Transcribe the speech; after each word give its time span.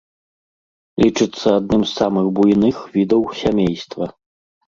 Лічыцца 1.03 1.47
адным 1.59 1.81
з 1.85 1.91
самых 1.99 2.25
буйных 2.39 2.75
відаў 2.95 3.21
сямейства. 3.43 4.05